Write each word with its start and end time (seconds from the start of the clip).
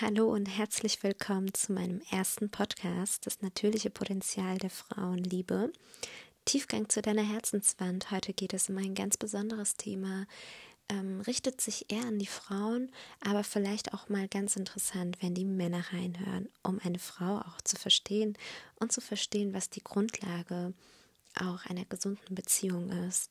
Hallo 0.00 0.32
und 0.32 0.46
herzlich 0.46 1.04
willkommen 1.04 1.54
zu 1.54 1.72
meinem 1.72 2.00
ersten 2.10 2.50
Podcast, 2.50 3.26
das 3.26 3.42
natürliche 3.42 3.90
Potenzial 3.90 4.58
der 4.58 4.70
Frauenliebe. 4.70 5.72
Tiefgang 6.44 6.88
zu 6.88 7.00
deiner 7.00 7.22
Herzenswand. 7.22 8.10
Heute 8.10 8.32
geht 8.32 8.54
es 8.54 8.68
um 8.68 8.76
ein 8.78 8.96
ganz 8.96 9.16
besonderes 9.16 9.76
Thema. 9.76 10.26
Ähm, 10.88 11.20
richtet 11.20 11.60
sich 11.60 11.92
eher 11.92 12.02
an 12.06 12.18
die 12.18 12.26
Frauen, 12.26 12.90
aber 13.20 13.44
vielleicht 13.44 13.94
auch 13.94 14.08
mal 14.08 14.26
ganz 14.26 14.56
interessant, 14.56 15.18
wenn 15.20 15.34
die 15.34 15.44
Männer 15.44 15.84
reinhören, 15.92 16.48
um 16.64 16.80
eine 16.82 16.98
Frau 16.98 17.38
auch 17.38 17.60
zu 17.62 17.76
verstehen 17.76 18.36
und 18.80 18.90
zu 18.90 19.00
verstehen, 19.00 19.54
was 19.54 19.70
die 19.70 19.84
Grundlage 19.84 20.74
auch 21.36 21.66
einer 21.66 21.84
gesunden 21.84 22.34
Beziehung 22.34 22.90
ist. 23.06 23.30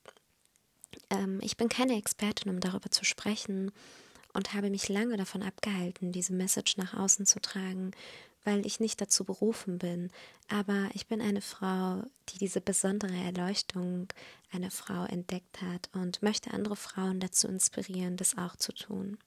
Ähm, 1.10 1.40
ich 1.42 1.58
bin 1.58 1.68
keine 1.68 1.98
Expertin, 1.98 2.50
um 2.50 2.62
darüber 2.62 2.90
zu 2.90 3.04
sprechen 3.04 3.74
und 4.34 4.54
habe 4.54 4.70
mich 4.70 4.90
lange 4.90 5.18
davon 5.18 5.44
abgehalten, 5.44 6.12
diese 6.12 6.34
Message 6.34 6.78
nach 6.78 6.94
außen 6.94 7.26
zu 7.26 7.40
tragen, 7.40 7.92
weil 8.44 8.66
ich 8.66 8.80
nicht 8.80 9.00
dazu 9.00 9.24
berufen 9.24 9.78
bin. 9.78 10.12
Aber 10.50 10.90
ich 10.94 11.08
bin 11.08 11.22
eine 11.22 11.42
Frau, 11.42 12.04
die 12.30 12.40
diese 12.40 12.62
besondere 12.62 13.16
Erleuchtung 13.16 14.08
einer 14.52 14.72
Frau 14.72 15.06
entdeckt 15.06 15.62
hat 15.62 15.90
und 15.94 16.22
möchte 16.22 16.52
andere 16.52 16.76
Frauen 16.76 17.20
dazu 17.20 17.48
inspirieren, 17.48 18.18
das 18.18 18.38
auch 18.38 18.56
zu 18.56 18.74
tun. 18.74 19.18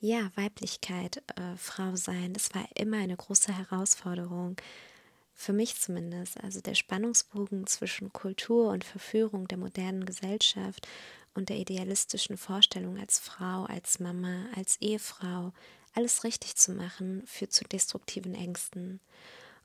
Ja, 0.00 0.30
Weiblichkeit, 0.34 1.22
äh, 1.36 1.56
Frau 1.56 1.94
sein, 1.94 2.32
das 2.32 2.54
war 2.54 2.66
immer 2.74 2.98
eine 2.98 3.16
große 3.16 3.56
Herausforderung. 3.56 4.56
Für 5.34 5.52
mich 5.52 5.80
zumindest. 5.80 6.42
Also 6.42 6.60
der 6.60 6.74
Spannungsbogen 6.74 7.66
zwischen 7.66 8.12
Kultur 8.12 8.70
und 8.70 8.84
Verführung 8.84 9.48
der 9.48 9.58
modernen 9.58 10.04
Gesellschaft 10.04 10.86
und 11.34 11.48
der 11.48 11.56
idealistischen 11.56 12.36
Vorstellung 12.36 12.98
als 12.98 13.18
Frau, 13.18 13.64
als 13.64 13.98
Mama, 14.00 14.46
als 14.54 14.76
Ehefrau, 14.80 15.52
alles 15.94 16.24
richtig 16.24 16.56
zu 16.56 16.72
machen, 16.72 17.22
führt 17.26 17.52
zu 17.52 17.64
destruktiven 17.64 18.34
Ängsten. 18.34 19.00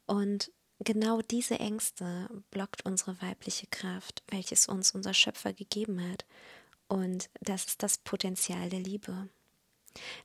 Und 0.05 0.51
genau 0.79 1.21
diese 1.21 1.59
Ängste 1.59 2.29
blockt 2.51 2.85
unsere 2.85 3.21
weibliche 3.21 3.67
Kraft, 3.67 4.23
welches 4.29 4.67
uns 4.67 4.91
unser 4.91 5.13
Schöpfer 5.13 5.53
gegeben 5.53 6.01
hat. 6.11 6.25
Und 6.87 7.29
das 7.41 7.65
ist 7.65 7.83
das 7.83 7.97
Potenzial 7.97 8.69
der 8.69 8.79
Liebe. 8.79 9.29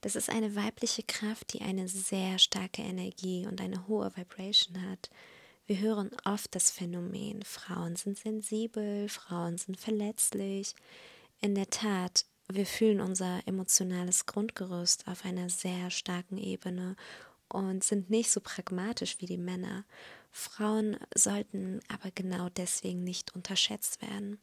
Das 0.00 0.16
ist 0.16 0.28
eine 0.28 0.54
weibliche 0.54 1.02
Kraft, 1.02 1.52
die 1.54 1.62
eine 1.62 1.88
sehr 1.88 2.38
starke 2.38 2.82
Energie 2.82 3.46
und 3.46 3.60
eine 3.60 3.88
hohe 3.88 4.14
Vibration 4.16 4.90
hat. 4.90 5.10
Wir 5.66 5.78
hören 5.78 6.10
oft 6.24 6.54
das 6.54 6.70
Phänomen, 6.70 7.42
Frauen 7.42 7.96
sind 7.96 8.18
sensibel, 8.18 9.08
Frauen 9.08 9.56
sind 9.58 9.78
verletzlich, 9.78 10.74
in 11.42 11.54
der 11.54 11.68
Tat, 11.68 12.24
wir 12.48 12.64
fühlen 12.64 13.00
unser 13.00 13.46
emotionales 13.46 14.26
Grundgerüst 14.26 15.08
auf 15.08 15.24
einer 15.24 15.50
sehr 15.50 15.90
starken 15.90 16.38
Ebene 16.38 16.96
und 17.48 17.84
sind 17.84 18.08
nicht 18.08 18.30
so 18.30 18.40
pragmatisch 18.40 19.20
wie 19.20 19.26
die 19.26 19.38
Männer. 19.38 19.84
Frauen 20.30 20.96
sollten 21.14 21.80
aber 21.88 22.10
genau 22.14 22.48
deswegen 22.48 23.04
nicht 23.04 23.34
unterschätzt 23.34 24.00
werden. 24.00 24.40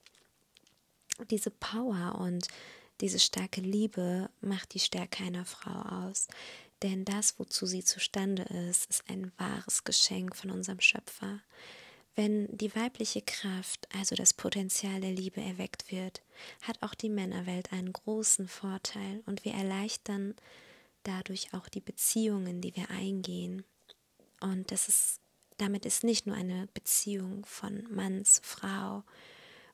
Diese 1.32 1.50
Power 1.50 2.20
und 2.20 2.48
diese 3.02 3.20
starke 3.20 3.62
Liebe 3.62 4.30
macht 4.42 4.74
die 4.74 4.80
Stärke 4.80 5.24
einer 5.24 5.46
Frau 5.46 6.08
aus. 6.08 6.28
Denn 6.84 7.06
das, 7.06 7.40
wozu 7.40 7.66
sie 7.66 7.84
zustande 7.84 8.44
ist, 8.44 8.90
ist 8.90 9.10
ein 9.10 9.32
wahres 9.38 9.84
Geschenk 9.86 10.36
von 10.36 10.52
unserem 10.52 10.82
Schöpfer. 10.82 11.40
Wenn 12.20 12.50
die 12.52 12.76
weibliche 12.76 13.22
Kraft, 13.22 13.88
also 13.98 14.14
das 14.14 14.34
Potenzial 14.34 15.00
der 15.00 15.14
Liebe 15.14 15.40
erweckt 15.40 15.90
wird, 15.90 16.22
hat 16.64 16.84
auch 16.84 16.94
die 16.94 17.08
Männerwelt 17.08 17.72
einen 17.72 17.94
großen 17.94 18.50
Vorteil 18.50 19.24
und 19.26 19.46
wir 19.46 19.54
erleichtern 19.54 20.36
dadurch 21.04 21.54
auch 21.54 21.70
die 21.70 21.80
Beziehungen, 21.80 22.60
die 22.60 22.76
wir 22.76 22.90
eingehen. 22.90 23.64
Und 24.42 24.70
das 24.70 24.90
ist, 24.90 25.22
damit 25.60 25.86
ist 25.86 26.04
nicht 26.04 26.28
nur 26.28 26.36
eine 26.36 26.68
Beziehung 26.74 27.46
von 27.46 27.88
Mann 27.90 28.26
zu 28.26 28.42
Frau 28.44 29.06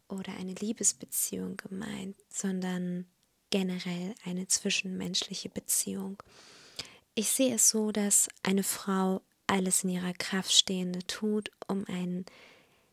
oder 0.07 0.31
eine 0.33 0.53
Liebesbeziehung 0.53 1.57
gemeint, 1.57 2.15
sondern 2.29 3.07
generell 3.49 4.13
eine 4.23 4.45
zwischenmenschliche 4.45 5.49
Beziehung. 5.49 6.21
Ich 7.15 7.31
sehe 7.31 7.55
es 7.55 7.69
so, 7.69 7.91
dass 7.91 8.29
eine 8.43 8.61
Frau 8.61 9.23
alles 9.47 9.83
in 9.83 9.91
ihrer 9.91 10.13
Kraft 10.13 10.51
Stehende 10.51 10.99
tut, 11.07 11.51
um 11.67 11.85
einen 11.87 12.25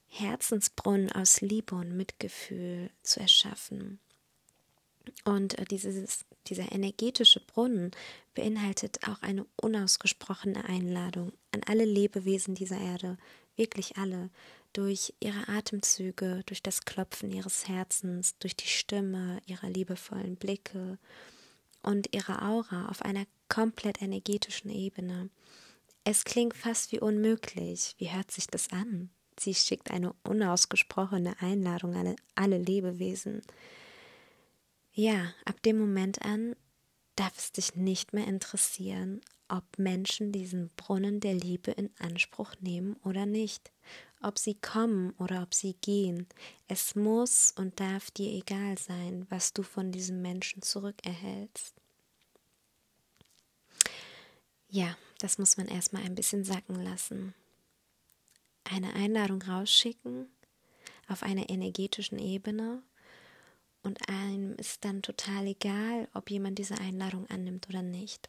Herzensbrunnen 0.09 1.11
aus 1.13 1.41
Liebe 1.41 1.75
und 1.75 1.97
Mitgefühl 1.97 2.91
zu 3.03 3.21
erschaffen. 3.21 3.99
Und 5.25 5.59
äh, 5.59 5.65
dieses, 5.65 6.25
dieser 6.47 6.71
energetische 6.73 7.41
Brunnen 7.41 7.91
beinhaltet 8.35 9.09
auch 9.09 9.23
eine 9.23 9.47
unausgesprochene 9.57 10.65
Einladung 10.65 11.33
an 11.53 11.63
alle 11.67 11.85
Lebewesen 11.85 12.55
dieser 12.55 12.79
Erde, 12.79 13.17
wirklich 13.57 13.97
alle, 13.97 14.31
durch 14.73 15.13
ihre 15.21 15.49
Atemzüge, 15.49 16.43
durch 16.47 16.63
das 16.63 16.85
Klopfen 16.85 17.31
ihres 17.31 17.69
Herzens, 17.69 18.39
durch 18.39 18.57
die 18.57 18.69
Stimme, 18.69 19.41
ihrer 19.47 19.69
liebevollen 19.69 20.37
Blicke 20.37 20.99
und 21.83 22.15
ihre 22.15 22.43
Aura 22.43 22.89
auf 22.89 23.03
einer 23.03 23.27
komplett 23.49 24.01
energetischen 24.01 24.71
Ebene. 24.71 25.29
Es 26.05 26.25
klingt 26.25 26.57
fast 26.57 26.91
wie 26.93 27.01
unmöglich. 27.01 27.95
Wie 27.99 28.11
hört 28.11 28.31
sich 28.31 28.49
das 28.49 28.73
an? 28.73 29.11
Sie 29.39 29.55
schickt 29.55 29.91
eine 29.91 30.13
unausgesprochene 30.25 31.41
Einladung 31.41 31.95
an 31.95 32.17
alle 32.35 32.59
Lebewesen. 32.59 33.43
Ja, 34.93 35.33
ab 35.45 35.63
dem 35.63 35.79
Moment 35.79 36.23
an 36.23 36.55
darf 37.17 37.39
es 37.39 37.53
dich 37.53 37.77
nicht 37.77 38.13
mehr 38.13 38.27
interessieren, 38.27 39.21
ob 39.49 39.65
Menschen 39.79 40.33
diesen 40.33 40.71
Brunnen 40.77 41.21
der 41.21 41.35
Liebe 41.35 41.71
in 41.71 41.91
Anspruch 41.99 42.55
nehmen 42.61 42.97
oder 43.05 43.27
nicht, 43.27 43.71
ob 44.23 44.39
sie 44.39 44.55
kommen 44.55 45.13
oder 45.19 45.43
ob 45.43 45.55
sie 45.55 45.75
gehen. 45.75 46.27
Es 46.69 46.95
muss 46.95 47.53
und 47.57 47.79
darf 47.79 48.11
dir 48.11 48.31
egal 48.33 48.77
sein, 48.79 49.27
was 49.29 49.53
du 49.53 49.63
von 49.63 49.93
diesem 49.93 50.21
Menschen 50.21 50.63
zurückerhältst. 50.63 51.75
Ja, 54.69 54.97
das 55.23 55.39
muss 55.39 55.57
man 55.57 55.69
erstmal 55.69 56.03
ein 56.03 56.17
bisschen 56.17 56.43
sacken 56.43 56.75
lassen. 56.83 57.33
Eine 58.65 58.95
Einladung 58.95 59.41
rausschicken 59.41 60.27
auf 61.07 61.23
einer 61.23 61.49
energetischen 61.49 62.19
Ebene 62.19 62.83
und 63.85 64.09
einem 64.09 64.57
ist 64.57 64.85
dann 64.85 65.01
total 65.03 65.47
egal, 65.47 66.09
ob 66.13 66.29
jemand 66.31 66.59
diese 66.59 66.79
Einladung 66.79 67.29
annimmt 67.31 67.69
oder 67.69 67.83
nicht. 67.83 68.29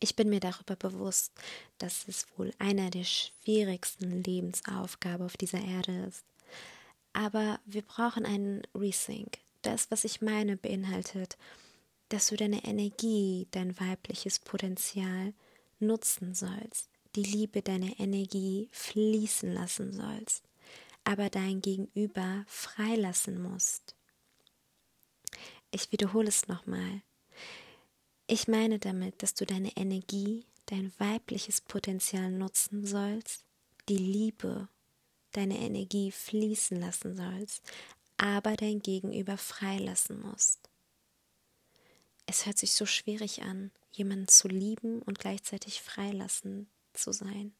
Ich 0.00 0.16
bin 0.16 0.30
mir 0.30 0.40
darüber 0.40 0.76
bewusst, 0.76 1.32
dass 1.78 2.08
es 2.08 2.26
wohl 2.36 2.52
einer 2.58 2.88
der 2.88 3.04
schwierigsten 3.04 4.22
Lebensaufgaben 4.22 5.26
auf 5.26 5.36
dieser 5.36 5.60
Erde 5.60 6.06
ist. 6.06 6.24
Aber 7.12 7.60
wir 7.66 7.82
brauchen 7.82 8.24
einen 8.24 8.62
Resync. 8.74 9.38
Das, 9.62 9.90
was 9.90 10.04
ich 10.04 10.22
meine, 10.22 10.56
beinhaltet, 10.56 11.36
dass 12.08 12.28
du 12.28 12.36
deine 12.36 12.64
Energie, 12.64 13.48
dein 13.50 13.78
weibliches 13.80 14.38
Potenzial 14.38 15.34
nutzen 15.78 16.34
sollst, 16.34 16.88
die 17.14 17.22
Liebe 17.22 17.62
deiner 17.62 17.98
Energie 17.98 18.68
fließen 18.72 19.52
lassen 19.52 19.92
sollst, 19.92 20.44
aber 21.04 21.30
dein 21.30 21.60
Gegenüber 21.60 22.44
freilassen 22.46 23.42
musst. 23.42 23.94
Ich 25.70 25.92
wiederhole 25.92 26.28
es 26.28 26.48
nochmal. 26.48 27.02
Ich 28.26 28.48
meine 28.48 28.78
damit, 28.78 29.22
dass 29.22 29.34
du 29.34 29.46
deine 29.46 29.76
Energie, 29.76 30.46
dein 30.66 30.92
weibliches 30.98 31.60
Potenzial 31.60 32.30
nutzen 32.30 32.86
sollst, 32.86 33.44
die 33.88 33.98
Liebe, 33.98 34.68
deine 35.32 35.58
Energie 35.58 36.10
fließen 36.10 36.80
lassen 36.80 37.16
sollst, 37.16 37.62
aber 38.16 38.56
dein 38.56 38.80
Gegenüber 38.80 39.36
freilassen 39.36 40.20
musst. 40.20 40.68
Es 42.26 42.44
hört 42.44 42.58
sich 42.58 42.72
so 42.72 42.86
schwierig 42.86 43.42
an, 43.42 43.70
jemanden 43.92 44.28
zu 44.28 44.48
lieben 44.48 45.00
und 45.02 45.18
gleichzeitig 45.18 45.80
freilassen 45.80 46.68
zu 46.92 47.12
sein. 47.12 47.54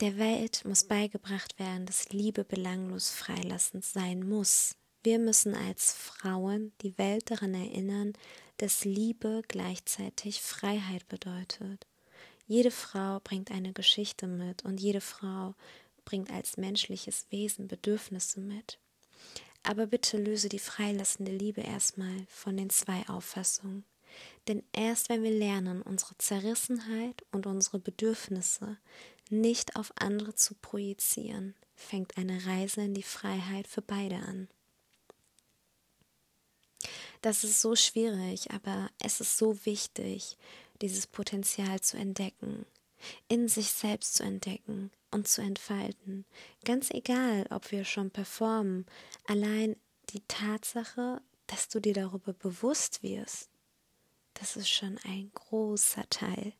Der 0.00 0.18
Welt 0.18 0.64
muss 0.64 0.84
beigebracht 0.84 1.58
werden, 1.58 1.86
dass 1.86 2.08
Liebe 2.10 2.44
belanglos 2.44 3.10
freilassend 3.10 3.84
sein 3.84 4.28
muss. 4.28 4.76
Wir 5.04 5.18
müssen 5.18 5.54
als 5.54 5.92
Frauen 5.92 6.72
die 6.82 6.96
Welt 6.98 7.30
daran 7.30 7.54
erinnern, 7.54 8.14
dass 8.56 8.84
Liebe 8.84 9.42
gleichzeitig 9.46 10.40
Freiheit 10.40 11.06
bedeutet. 11.08 11.86
Jede 12.46 12.70
Frau 12.70 13.20
bringt 13.20 13.50
eine 13.50 13.72
Geschichte 13.72 14.26
mit 14.26 14.64
und 14.64 14.80
jede 14.80 15.00
Frau 15.00 15.54
bringt 16.04 16.30
als 16.30 16.56
menschliches 16.56 17.26
Wesen 17.30 17.68
Bedürfnisse 17.68 18.40
mit. 18.40 18.78
Aber 19.64 19.86
bitte 19.86 20.18
löse 20.18 20.48
die 20.48 20.58
freilassende 20.58 21.32
Liebe 21.32 21.62
erstmal 21.62 22.26
von 22.28 22.56
den 22.56 22.70
zwei 22.70 23.08
Auffassungen. 23.08 23.84
Denn 24.46 24.62
erst 24.72 25.08
wenn 25.08 25.22
wir 25.22 25.30
lernen, 25.30 25.82
unsere 25.82 26.16
Zerrissenheit 26.18 27.24
und 27.32 27.46
unsere 27.46 27.78
Bedürfnisse 27.78 28.76
nicht 29.30 29.74
auf 29.74 29.92
andere 29.96 30.34
zu 30.34 30.54
projizieren, 30.54 31.54
fängt 31.74 32.16
eine 32.18 32.44
Reise 32.46 32.82
in 32.82 32.94
die 32.94 33.02
Freiheit 33.02 33.66
für 33.66 33.82
beide 33.82 34.16
an. 34.16 34.48
Das 37.22 37.42
ist 37.42 37.62
so 37.62 37.74
schwierig, 37.74 38.50
aber 38.50 38.90
es 39.02 39.20
ist 39.20 39.38
so 39.38 39.64
wichtig, 39.64 40.36
dieses 40.82 41.06
Potenzial 41.06 41.80
zu 41.80 41.96
entdecken, 41.96 42.66
in 43.28 43.48
sich 43.48 43.70
selbst 43.70 44.16
zu 44.16 44.22
entdecken 44.22 44.90
und 45.14 45.28
zu 45.28 45.40
entfalten. 45.40 46.26
Ganz 46.64 46.90
egal, 46.90 47.46
ob 47.50 47.70
wir 47.70 47.84
schon 47.84 48.10
performen, 48.10 48.84
allein 49.26 49.76
die 50.10 50.22
Tatsache, 50.26 51.22
dass 51.46 51.68
du 51.68 51.80
dir 51.80 51.94
darüber 51.94 52.32
bewusst 52.32 53.02
wirst, 53.02 53.48
das 54.34 54.56
ist 54.56 54.68
schon 54.68 54.98
ein 55.04 55.30
großer 55.32 56.08
Teil. 56.10 56.52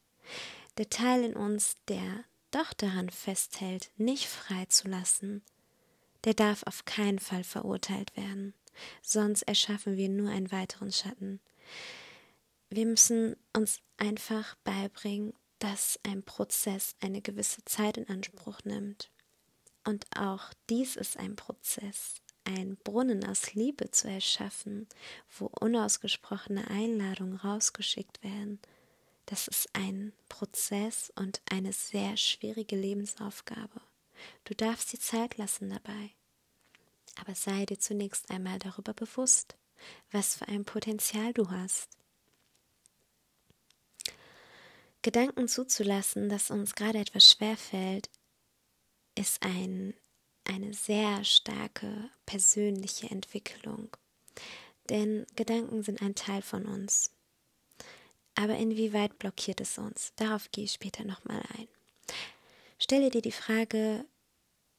Der 0.79 0.89
Teil 0.89 1.25
in 1.25 1.35
uns, 1.35 1.77
der 1.89 2.25
doch 2.53 2.73
daran 2.73 3.11
festhält, 3.11 3.91
nicht 3.97 4.27
freizulassen, 4.27 5.43
der 6.25 6.35
darf 6.35 6.63
auf 6.63 6.85
keinen 6.85 7.19
Fall 7.19 7.45
verurteilt 7.45 8.17
werden, 8.17 8.55
sonst 9.03 9.43
erschaffen 9.43 9.97
wir 9.97 10.09
nur 10.09 10.31
einen 10.31 10.53
weiteren 10.53 10.93
Schatten. 10.93 11.41
Wir 12.71 12.87
müssen 12.87 13.37
uns 13.53 13.81
einfach 13.97 14.55
beibringen, 14.65 15.35
dass 15.59 15.99
ein 16.03 16.23
Prozess 16.23 16.95
eine 17.01 17.23
gewisse 17.23 17.65
Zeit 17.65 17.97
in 17.97 18.09
Anspruch 18.09 18.61
nimmt. 18.65 19.11
Und 19.85 20.07
auch 20.17 20.53
dies 20.71 20.97
ist 20.97 21.19
ein 21.19 21.37
Prozess, 21.37 22.23
ein 22.45 22.77
Brunnen 22.85 23.25
aus 23.25 23.55
Liebe 23.55 23.91
zu 23.91 24.09
erschaffen, 24.09 24.89
wo 25.39 25.47
unausgesprochene 25.61 26.69
Einladungen 26.69 27.37
rausgeschickt 27.37 28.23
werden. 28.23 28.61
Das 29.27 29.49
ist 29.49 29.69
ein 29.73 30.13
Prozess 30.29 31.13
und 31.17 31.41
eine 31.51 31.73
sehr 31.73 32.17
schwierige 32.17 32.77
Lebensaufgabe. 32.77 33.81
Du 34.45 34.55
darfst 34.55 34.93
die 34.93 34.99
Zeit 34.99 35.37
lassen 35.39 35.71
dabei. 35.71 36.11
Aber 37.21 37.35
sei 37.35 37.65
dir 37.65 37.79
zunächst 37.79 38.31
einmal 38.31 38.59
darüber 38.59 38.93
bewusst, 38.93 39.57
was 40.11 40.37
für 40.37 40.49
ein 40.49 40.65
Potenzial 40.65 41.33
du 41.33 41.51
hast. 41.51 41.97
Gedanken 45.05 45.49
zuzulassen, 45.49 46.31
dass 46.31 46.51
uns 46.51 46.75
gerade 46.75 46.99
etwas 46.99 47.31
schwerfällt, 47.31 48.09
ist 49.15 49.43
ein, 49.43 49.93
eine 50.45 50.73
sehr 50.73 51.23
starke 51.25 52.09
persönliche 52.25 53.11
Entwicklung. 53.11 53.95
Denn 54.89 55.27
Gedanken 55.37 55.83
sind 55.83 56.01
ein 56.01 56.15
Teil 56.15 56.41
von 56.41 56.65
uns. 56.65 57.11
Aber 58.35 58.57
inwieweit 58.57 59.19
blockiert 59.19 59.61
es 59.61 59.77
uns? 59.77 60.15
Darauf 60.17 60.51
gehe 60.51 60.65
ich 60.65 60.73
später 60.73 61.05
nochmal 61.05 61.43
ein. 61.59 61.69
Stelle 62.79 63.11
dir 63.11 63.23
die 63.23 63.31
Frage, 63.31 64.07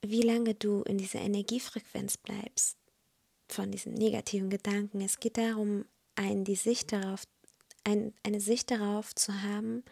wie 0.01 0.23
lange 0.23 0.55
du 0.55 0.81
in 0.81 0.97
dieser 0.97 1.19
Energiefrequenz 1.19 2.17
bleibst 2.17 2.77
von 3.47 3.71
diesen 3.71 3.93
negativen 3.93 4.49
Gedanken. 4.49 5.01
Es 5.01 5.19
geht 5.19 5.37
darum, 5.37 5.85
einen 6.15 6.45
die 6.45 6.55
Sicht 6.55 6.91
darauf 6.93 7.25
ein, 7.85 8.13
eine 8.23 8.41
Sicht 8.41 8.71
darauf 8.71 9.15
zu 9.15 9.41
haben 9.41 9.83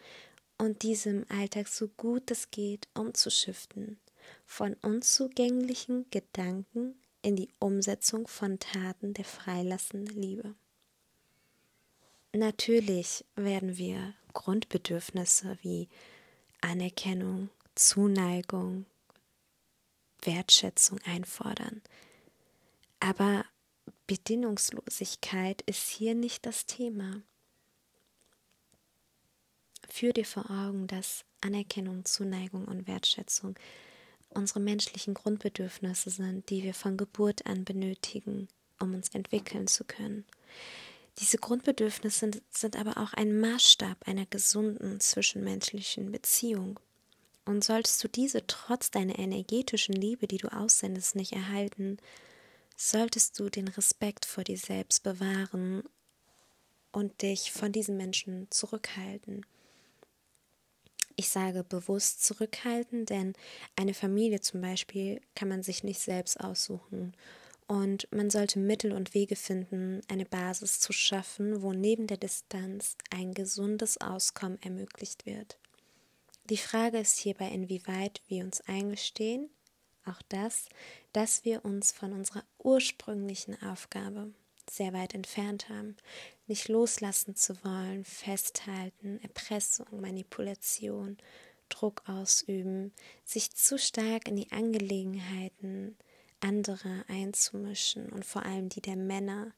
und 0.58 0.82
diesem 0.82 1.24
Alltag 1.30 1.68
so 1.68 1.88
gut 1.88 2.30
es 2.30 2.50
geht 2.50 2.88
umzuschiften, 2.94 3.98
von 4.44 4.74
unzugänglichen 4.82 6.06
Gedanken 6.10 6.94
in 7.22 7.36
die 7.36 7.48
Umsetzung 7.58 8.28
von 8.28 8.58
Taten 8.58 9.14
der 9.14 9.24
freilassenden 9.24 10.14
Liebe. 10.14 10.54
Natürlich 12.32 13.24
werden 13.36 13.78
wir 13.78 14.14
Grundbedürfnisse 14.32 15.56
wie 15.62 15.88
Anerkennung, 16.60 17.48
Zuneigung, 17.74 18.86
Wertschätzung 20.22 20.98
einfordern. 21.04 21.82
Aber 22.98 23.44
Bedingungslosigkeit 24.06 25.62
ist 25.62 25.88
hier 25.88 26.14
nicht 26.14 26.44
das 26.44 26.66
Thema. 26.66 27.22
Führ 29.88 30.12
dir 30.12 30.24
vor 30.24 30.50
Augen, 30.50 30.86
dass 30.86 31.24
Anerkennung, 31.40 32.04
Zuneigung 32.04 32.64
und 32.64 32.86
Wertschätzung 32.86 33.56
unsere 34.30 34.60
menschlichen 34.60 35.14
Grundbedürfnisse 35.14 36.10
sind, 36.10 36.50
die 36.50 36.62
wir 36.62 36.74
von 36.74 36.96
Geburt 36.96 37.46
an 37.46 37.64
benötigen, 37.64 38.48
um 38.80 38.94
uns 38.94 39.10
entwickeln 39.10 39.66
zu 39.66 39.84
können. 39.84 40.24
Diese 41.18 41.38
Grundbedürfnisse 41.38 42.18
sind, 42.18 42.42
sind 42.50 42.76
aber 42.76 42.98
auch 42.98 43.12
ein 43.12 43.38
Maßstab 43.38 44.08
einer 44.08 44.26
gesunden 44.26 44.98
zwischenmenschlichen 44.98 46.10
Beziehung. 46.10 46.80
Und 47.44 47.62
solltest 47.62 48.02
du 48.02 48.08
diese 48.08 48.46
trotz 48.46 48.90
deiner 48.90 49.18
energetischen 49.18 49.94
Liebe, 49.94 50.26
die 50.26 50.38
du 50.38 50.48
aussendest, 50.48 51.14
nicht 51.14 51.32
erhalten, 51.32 51.98
solltest 52.76 53.38
du 53.38 53.48
den 53.48 53.68
Respekt 53.68 54.24
vor 54.24 54.42
dir 54.42 54.58
selbst 54.58 55.02
bewahren 55.02 55.84
und 56.90 57.22
dich 57.22 57.52
von 57.52 57.70
diesen 57.70 57.96
Menschen 57.96 58.48
zurückhalten. 58.50 59.44
Ich 61.16 61.28
sage 61.28 61.62
bewusst 61.62 62.24
zurückhalten, 62.24 63.06
denn 63.06 63.34
eine 63.76 63.94
Familie 63.94 64.40
zum 64.40 64.60
Beispiel 64.60 65.20
kann 65.34 65.48
man 65.48 65.62
sich 65.62 65.84
nicht 65.84 66.00
selbst 66.00 66.40
aussuchen. 66.40 67.14
Und 67.66 68.08
man 68.12 68.30
sollte 68.30 68.58
Mittel 68.58 68.92
und 68.92 69.14
Wege 69.14 69.36
finden, 69.36 70.02
eine 70.08 70.26
Basis 70.26 70.80
zu 70.80 70.92
schaffen, 70.92 71.62
wo 71.62 71.72
neben 71.72 72.06
der 72.06 72.18
Distanz 72.18 72.96
ein 73.10 73.32
gesundes 73.32 73.98
Auskommen 74.00 74.60
ermöglicht 74.60 75.24
wird. 75.24 75.58
Die 76.50 76.58
Frage 76.58 76.98
ist 76.98 77.18
hierbei, 77.18 77.48
inwieweit 77.48 78.20
wir 78.26 78.44
uns 78.44 78.60
eingestehen, 78.62 79.48
auch 80.04 80.20
das, 80.28 80.68
dass 81.12 81.46
wir 81.46 81.64
uns 81.64 81.92
von 81.92 82.12
unserer 82.12 82.44
ursprünglichen 82.58 83.60
Aufgabe 83.62 84.34
sehr 84.70 84.92
weit 84.92 85.14
entfernt 85.14 85.68
haben, 85.68 85.96
nicht 86.46 86.68
loslassen 86.68 87.34
zu 87.34 87.62
wollen, 87.64 88.04
festhalten, 88.04 89.20
Erpressung, 89.22 90.00
Manipulation, 90.00 91.16
Druck 91.68 92.02
ausüben, 92.06 92.92
sich 93.24 93.52
zu 93.54 93.78
stark 93.78 94.28
in 94.28 94.36
die 94.36 94.50
Angelegenheiten 94.52 95.96
anderer 96.40 97.04
einzumischen 97.08 98.10
und 98.10 98.24
vor 98.24 98.44
allem 98.44 98.68
die 98.68 98.82
der 98.82 98.96
Männer. 98.96 99.52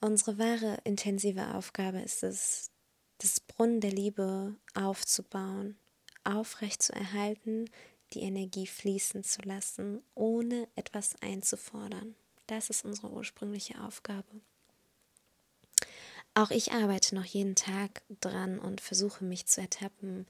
Unsere 0.00 0.38
wahre 0.38 0.78
intensive 0.84 1.54
Aufgabe 1.54 2.00
ist 2.00 2.22
es, 2.22 2.70
das 3.18 3.40
Brunnen 3.40 3.80
der 3.80 3.92
Liebe 3.92 4.56
aufzubauen, 4.74 5.76
aufrecht 6.24 6.82
zu 6.82 6.92
erhalten, 6.92 7.70
die 8.12 8.20
Energie 8.20 8.66
fließen 8.66 9.22
zu 9.22 9.42
lassen, 9.42 10.02
ohne 10.14 10.68
etwas 10.76 11.20
einzufordern. 11.20 12.14
Das 12.48 12.70
ist 12.70 12.84
unsere 12.84 13.10
ursprüngliche 13.10 13.80
Aufgabe. 13.84 14.40
Auch 16.34 16.50
ich 16.50 16.72
arbeite 16.72 17.14
noch 17.14 17.24
jeden 17.24 17.54
Tag 17.54 18.02
dran 18.20 18.58
und 18.58 18.80
versuche 18.80 19.24
mich 19.24 19.46
zu 19.46 19.60
ertappen, 19.60 20.26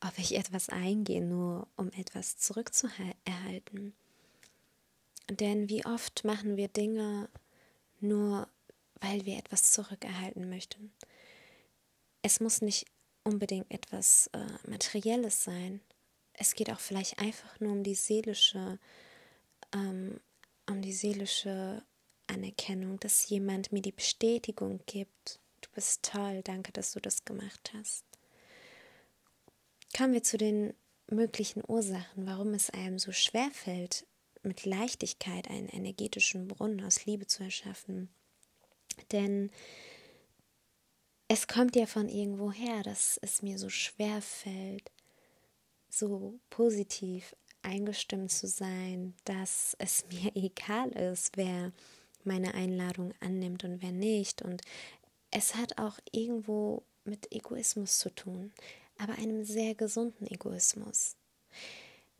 ob 0.00 0.18
ich 0.18 0.36
etwas 0.36 0.68
eingehe, 0.68 1.22
nur 1.24 1.66
um 1.76 1.90
etwas 1.92 2.36
zurückzuerhalten. 2.36 3.94
Denn 5.30 5.68
wie 5.70 5.86
oft 5.86 6.24
machen 6.24 6.56
wir 6.56 6.68
Dinge 6.68 7.30
nur, 8.00 8.48
weil 9.00 9.24
wir 9.24 9.38
etwas 9.38 9.72
zurückerhalten 9.72 10.50
möchten. 10.50 10.92
Es 12.20 12.40
muss 12.40 12.60
nicht 12.60 12.86
unbedingt 13.24 13.70
etwas 13.70 14.28
äh, 14.34 14.68
Materielles 14.68 15.44
sein. 15.44 15.80
Es 16.34 16.54
geht 16.54 16.70
auch 16.70 16.80
vielleicht 16.80 17.18
einfach 17.18 17.60
nur 17.60 17.72
um 17.72 17.82
die 17.82 17.94
seelische 17.94 18.78
ähm, 19.72 20.20
um 20.68 20.82
die 20.82 20.92
seelische 20.92 21.82
Anerkennung, 22.26 22.98
dass 23.00 23.28
jemand 23.28 23.72
mir 23.72 23.82
die 23.82 23.92
Bestätigung 23.92 24.80
gibt, 24.86 25.40
du 25.60 25.68
bist 25.74 26.02
toll, 26.02 26.42
danke, 26.44 26.72
dass 26.72 26.92
du 26.92 27.00
das 27.00 27.24
gemacht 27.24 27.72
hast. 27.74 28.04
Kommen 29.96 30.12
wir 30.12 30.22
zu 30.22 30.38
den 30.38 30.74
möglichen 31.10 31.62
Ursachen, 31.66 32.26
warum 32.26 32.54
es 32.54 32.70
einem 32.70 32.98
so 32.98 33.12
schwer 33.12 33.50
fällt, 33.52 34.06
mit 34.42 34.64
Leichtigkeit 34.64 35.48
einen 35.48 35.68
energetischen 35.68 36.48
Brunnen 36.48 36.84
aus 36.84 37.04
Liebe 37.04 37.26
zu 37.26 37.44
erschaffen. 37.44 38.08
Denn 39.12 39.50
es 41.28 41.46
kommt 41.46 41.76
ja 41.76 41.86
von 41.86 42.08
irgendwo 42.08 42.52
her, 42.52 42.82
dass 42.82 43.18
es 43.22 43.42
mir 43.42 43.58
so 43.58 43.68
schwer 43.68 44.20
fällt, 44.20 44.90
so 45.88 46.38
positiv 46.50 47.36
eingestimmt 47.62 48.30
zu 48.30 48.46
sein, 48.46 49.14
dass 49.24 49.76
es 49.78 50.04
mir 50.10 50.34
egal 50.36 50.90
ist, 50.90 51.36
wer 51.36 51.72
meine 52.24 52.54
Einladung 52.54 53.12
annimmt 53.20 53.64
und 53.64 53.82
wer 53.82 53.92
nicht. 53.92 54.42
Und 54.42 54.62
es 55.30 55.54
hat 55.54 55.78
auch 55.78 55.98
irgendwo 56.12 56.84
mit 57.04 57.32
Egoismus 57.32 57.98
zu 57.98 58.14
tun, 58.14 58.52
aber 58.98 59.14
einem 59.14 59.44
sehr 59.44 59.74
gesunden 59.74 60.26
Egoismus. 60.26 61.16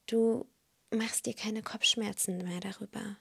Du 0.07 0.47
machst 0.91 1.27
dir 1.27 1.35
keine 1.35 1.63
Kopfschmerzen 1.63 2.39
mehr 2.39 2.61
darüber, 2.61 3.17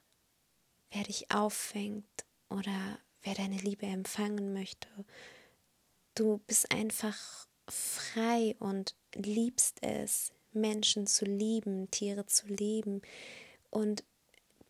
wer 0.92 1.04
dich 1.04 1.32
auffängt 1.32 2.26
oder 2.50 3.00
wer 3.22 3.36
deine 3.36 3.58
Liebe 3.58 3.86
empfangen 3.86 4.54
möchte. 4.54 4.88
Du 6.16 6.40
bist 6.48 6.72
einfach 6.72 7.48
frei 7.70 8.56
und 8.60 8.96
liebst 9.16 9.78
es, 9.82 10.32
Menschen 10.54 11.08
zu 11.08 11.26
lieben, 11.26 11.90
Tiere 11.92 12.26
zu 12.26 12.48
lieben 12.48 13.02
und 13.70 14.04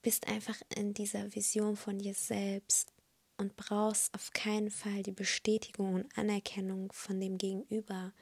bist 0.02 0.28
einfach 0.28 0.60
in 0.76 0.94
dieser 0.94 1.34
Vision 1.36 1.76
von 1.76 2.00
dir 2.00 2.14
selbst 2.14 2.92
und 3.38 3.56
brauchst 3.56 4.14
auf 4.14 4.32
keinen 4.34 4.72
Fall 4.72 5.04
die 5.04 5.12
Bestätigung 5.12 5.96
und 5.96 6.18
Anerkennung 6.18 6.92
von 6.92 7.20
dem 7.20 7.38
Gegenüber. 7.38 8.14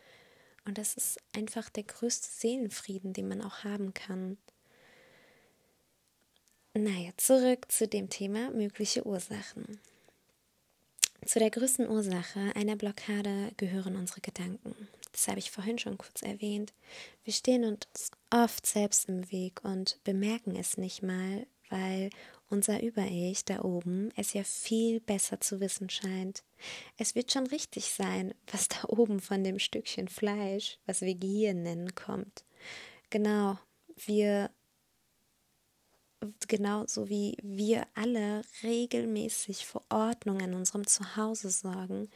Und 0.65 0.77
das 0.77 0.95
ist 0.95 1.19
einfach 1.33 1.69
der 1.69 1.83
größte 1.83 2.27
Seelenfrieden, 2.27 3.13
den 3.13 3.27
man 3.27 3.41
auch 3.41 3.63
haben 3.63 3.93
kann. 3.93 4.37
Naja, 6.73 7.11
zurück 7.17 7.71
zu 7.71 7.87
dem 7.87 8.09
Thema 8.09 8.51
mögliche 8.51 9.05
Ursachen. 9.05 9.79
Zu 11.25 11.39
der 11.39 11.49
größten 11.49 11.89
Ursache 11.89 12.55
einer 12.55 12.75
Blockade 12.75 13.51
gehören 13.57 13.97
unsere 13.97 14.21
Gedanken. 14.21 14.87
Das 15.11 15.27
habe 15.27 15.39
ich 15.39 15.51
vorhin 15.51 15.79
schon 15.79 15.97
kurz 15.97 16.21
erwähnt. 16.21 16.73
Wir 17.23 17.33
stehen 17.33 17.63
uns 17.63 18.11
oft 18.29 18.65
selbst 18.65 19.09
im 19.09 19.31
Weg 19.31 19.63
und 19.63 19.99
bemerken 20.03 20.55
es 20.55 20.77
nicht 20.77 21.01
mal, 21.01 21.47
weil 21.69 22.09
unser 22.49 22.81
Über-Ich 22.81 23.45
da 23.45 23.61
oben 23.61 24.11
es 24.15 24.33
ja 24.33 24.43
viel 24.43 24.99
besser 24.99 25.39
zu 25.39 25.59
wissen 25.59 25.89
scheint. 25.89 26.43
Es 26.97 27.15
wird 27.15 27.31
schon 27.31 27.47
richtig 27.47 27.91
sein, 27.91 28.33
was 28.51 28.67
da 28.67 28.85
oben 28.87 29.19
von 29.19 29.43
dem 29.43 29.59
Stückchen 29.59 30.07
Fleisch, 30.07 30.77
was 30.85 31.01
wir 31.01 31.15
Gehirn 31.15 31.63
nennen, 31.63 31.93
kommt. 31.95 32.43
Genau, 33.09 33.57
wir 34.05 34.51
genauso 36.47 37.07
wie 37.09 37.37
wir 37.41 37.87
alle 37.93 38.41
regelmäßig 38.63 39.65
für 39.65 39.81
Ordnung 39.89 40.39
in 40.41 40.53
unserem 40.53 40.85
Zuhause 40.85 41.49
sorgen, 41.49 42.09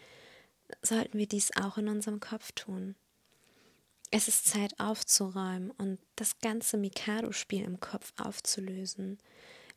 sollten 0.84 1.18
wir 1.18 1.28
dies 1.28 1.56
auch 1.56 1.78
in 1.78 1.88
unserem 1.88 2.20
Kopf 2.20 2.52
tun. 2.52 2.96
Es 4.12 4.28
ist 4.28 4.46
Zeit 4.46 4.80
aufzuräumen 4.80 5.72
und 5.72 5.98
das 6.16 6.38
ganze 6.40 6.78
Mikado-Spiel 6.78 7.64
im 7.64 7.80
Kopf 7.80 8.14
aufzulösen. 8.18 9.18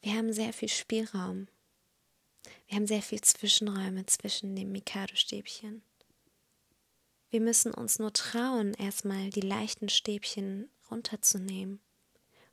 Wir 0.03 0.13
haben 0.13 0.33
sehr 0.33 0.53
viel 0.53 0.69
Spielraum. 0.69 1.49
Wir 2.69 2.77
haben 2.77 2.87
sehr 2.87 3.03
viel 3.03 3.21
Zwischenräume 3.21 4.05
zwischen 4.07 4.55
dem 4.55 4.73
Mikado-Stäbchen. 4.73 5.83
Wir 7.31 7.41
müssen 7.41 7.73
uns 7.73 7.99
nur 7.99 8.13
trauen, 8.13 8.75
erstmal 8.75 9.31
die 9.31 9.41
leichten 9.41 9.89
Stäbchen 9.89 10.69
runterzunehmen, 10.91 11.81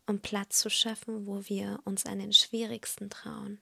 um 0.07 0.19
Platz 0.19 0.59
zu 0.59 0.69
schaffen, 0.69 1.27
wo 1.27 1.47
wir 1.47 1.79
uns 1.85 2.05
an 2.05 2.19
den 2.19 2.33
schwierigsten 2.33 3.09
trauen. 3.09 3.59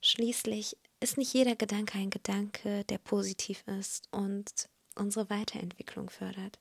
Schließlich 0.00 0.76
ist 1.00 1.16
nicht 1.16 1.32
jeder 1.32 1.56
Gedanke 1.56 1.98
ein 1.98 2.10
Gedanke, 2.10 2.84
der 2.84 2.98
positiv 2.98 3.64
ist 3.66 4.08
und 4.10 4.68
unsere 4.94 5.30
Weiterentwicklung 5.30 6.10
fördert. 6.10 6.58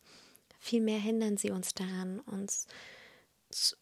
Vielmehr 0.60 1.00
hindern 1.00 1.38
sie 1.38 1.51
uns 1.51 1.74
daran, 1.74 2.19
uns 2.22 2.67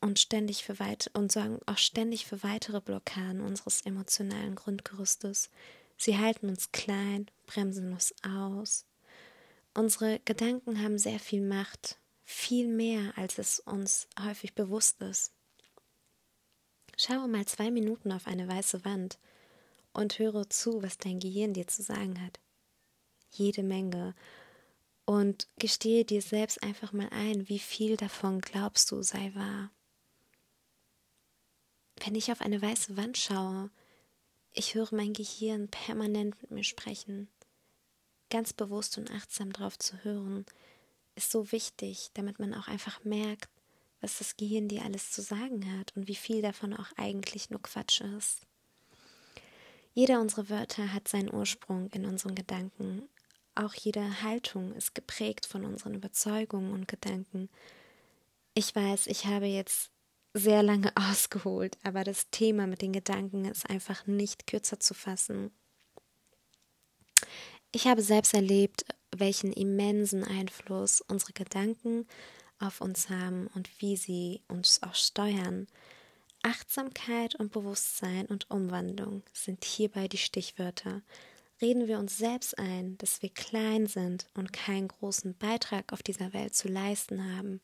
und 0.02 0.18
ständig 0.18 0.64
für 0.64 0.80
weit 0.80 1.12
und 1.14 1.32
sorgen 1.32 1.60
auch 1.66 1.78
ständig 1.78 2.26
für 2.26 2.42
weitere 2.42 2.80
Blockaden 2.80 3.42
unseres 3.42 3.82
emotionalen 3.82 4.56
Grundgerüstes. 4.56 5.50
Sie 5.98 6.18
halten 6.18 6.48
uns 6.50 6.72
klein, 6.72 7.30
bremsen 7.48 7.92
uns 7.92 8.16
aus. 8.24 8.86
Unsere 9.74 10.20
Gedanken 10.26 10.82
haben 10.82 10.98
sehr 10.98 11.20
viel 11.20 11.42
Macht, 11.42 12.00
viel 12.24 12.68
mehr, 12.68 13.14
als 13.18 13.38
es 13.38 13.60
uns 13.60 14.08
häufig 14.20 14.56
bewusst 14.56 15.02
ist. 15.02 15.34
Schaue 16.96 17.28
mal 17.28 17.46
zwei 17.46 17.70
Minuten 17.70 18.12
auf 18.12 18.26
eine 18.26 18.48
weiße 18.48 18.86
Wand 18.86 19.20
und 19.98 20.20
höre 20.20 20.48
zu, 20.50 20.84
was 20.84 21.00
dein 21.00 21.20
Gehirn 21.20 21.54
dir 21.54 21.68
zu 21.68 21.82
sagen 21.82 22.22
hat. 22.24 22.39
Jede 23.32 23.63
Menge 23.63 24.13
und 25.06 25.48
gestehe 25.58 26.06
dir 26.06 26.22
selbst 26.22 26.62
einfach 26.62 26.94
mal 26.94 27.10
ein, 27.10 27.50
wie 27.50 27.58
viel 27.58 27.98
davon 27.98 28.39
glaubst 28.39 28.92
du 28.92 29.01
sei 29.01 29.34
wahr. 29.34 29.72
Wenn 31.96 32.13
ich 32.13 32.32
auf 32.32 32.42
eine 32.42 32.62
weiße 32.62 32.96
Wand 32.96 33.18
schaue, 33.18 33.72
ich 34.54 34.75
höre 34.75 34.94
mein 34.94 35.13
Gehirn 35.13 35.68
permanent 35.68 36.39
mit 36.44 36.51
mir 36.51 36.63
sprechen. 36.63 37.27
Ganz 38.30 38.54
bewusst 38.54 39.00
und 39.00 39.10
achtsam 39.10 39.51
darauf 39.51 39.80
zu 39.80 40.04
hören, 40.04 40.46
ist 41.16 41.32
so 41.32 41.51
wichtig, 41.51 42.12
damit 42.13 42.38
man 42.38 42.54
auch 42.54 42.68
einfach 42.68 43.04
merkt, 43.04 43.50
was 44.00 44.20
das 44.20 44.38
Gehirn 44.38 44.68
dir 44.68 44.84
alles 44.84 45.10
zu 45.10 45.24
sagen 45.24 45.80
hat 45.80 45.96
und 45.96 46.08
wie 46.08 46.16
viel 46.16 46.44
davon 46.44 46.75
auch 46.75 46.92
eigentlich 46.98 47.50
nur 47.50 47.63
Quatsch 47.63 48.01
ist. 48.01 48.46
Jeder 49.98 50.22
unserer 50.22 50.48
Wörter 50.50 50.94
hat 50.94 51.08
seinen 51.08 51.34
Ursprung 51.34 51.89
in 51.89 52.06
unseren 52.06 52.36
Gedanken 52.36 53.10
auch 53.58 53.74
jede 53.74 54.22
Haltung 54.22 54.72
ist 54.75 54.94
geprägt 54.94 55.48
von 55.48 55.66
unseren 55.66 55.96
Überzeugungen 55.96 56.72
und 56.72 56.88
Gedanken. 56.88 57.50
Ich 58.54 58.75
weiß, 58.75 59.08
ich 59.08 59.25
habe 59.25 59.48
jetzt 59.48 59.89
sehr 60.36 60.62
lange 60.62 60.92
ausgeholt, 61.10 61.80
aber 61.84 62.04
das 62.04 62.30
Thema 62.30 62.68
mit 62.68 62.84
den 62.84 62.94
Gedanken 62.94 63.46
ist 63.46 63.68
einfach 63.68 64.06
nicht 64.06 64.46
kürzer 64.46 64.80
zu 64.80 64.94
fassen. 64.94 65.50
Ich 67.72 67.88
habe 67.88 68.04
selbst 68.04 68.36
erlebt, 68.36 68.86
welchen 69.16 69.51
immensen 69.51 70.24
Einfluss 70.24 71.01
unsere 71.01 71.34
Gedanken 71.34 72.06
auf 72.60 72.80
uns 72.82 73.10
haben 73.10 73.48
und 73.56 73.82
wie 73.82 73.98
sie 73.98 74.44
uns 74.48 74.84
auch 74.84 74.94
steuern. 74.94 75.66
Achtsamkeit 76.48 77.36
und 77.36 77.51
Bewusstsein 77.51 78.25
und 78.27 78.50
Umwandlung 78.50 79.22
sind 79.34 79.66
hierbei 79.66 80.08
die 80.08 80.18
Stichwörter. 80.18 81.01
Reden 81.62 81.89
wir 81.89 82.00
uns 82.00 82.18
selbst 82.18 82.58
ein, 82.58 82.98
dass 83.00 83.22
wir 83.22 83.30
klein 83.30 83.86
sind 83.88 84.27
und 84.34 84.54
keinen 84.54 84.88
großen 84.88 85.36
Beitrag 85.38 85.92
auf 85.92 86.01
dieser 86.04 86.32
Welt 86.32 86.56
zu 86.56 86.70
leisten 86.70 87.36
haben, 87.36 87.60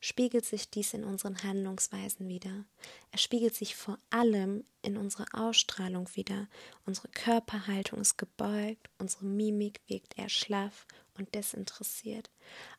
spiegelt 0.00 0.46
sich 0.46 0.70
dies 0.70 0.94
in 0.94 1.04
unseren 1.04 1.42
Handlungsweisen 1.42 2.28
wieder. 2.28 2.64
Es 3.12 3.22
spiegelt 3.22 3.54
sich 3.54 3.76
vor 3.76 3.98
allem 4.08 4.64
in 4.82 4.96
unserer 4.96 5.26
Ausstrahlung 5.32 6.08
wieder. 6.14 6.48
Unsere 6.86 7.08
Körperhaltung 7.08 8.00
ist 8.00 8.16
gebeugt, 8.16 8.88
unsere 8.98 9.26
Mimik 9.26 9.80
wirkt 9.86 10.18
eher 10.18 10.30
schlaff 10.30 10.86
und 11.18 11.34
desinteressiert. 11.34 12.30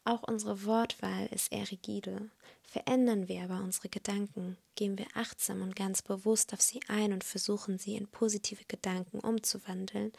Auch 0.03 0.23
unsere 0.23 0.65
Wortwahl 0.65 1.27
ist 1.27 1.51
eher 1.51 1.69
rigide. 1.69 2.31
Verändern 2.63 3.27
wir 3.27 3.43
aber 3.43 3.63
unsere 3.63 3.89
Gedanken, 3.89 4.57
gehen 4.75 4.97
wir 4.97 5.07
achtsam 5.13 5.61
und 5.61 5.75
ganz 5.75 6.01
bewusst 6.01 6.53
auf 6.53 6.61
sie 6.61 6.79
ein 6.87 7.13
und 7.13 7.23
versuchen 7.23 7.77
sie 7.77 7.95
in 7.95 8.07
positive 8.07 8.63
Gedanken 8.67 9.19
umzuwandeln, 9.19 10.11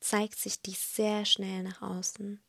zeigt 0.00 0.38
sich 0.38 0.60
dies 0.60 0.94
sehr 0.94 1.24
schnell 1.24 1.62
nach 1.62 1.82
außen. 1.82 2.40